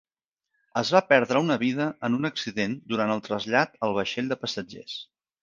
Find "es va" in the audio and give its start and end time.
0.79-1.01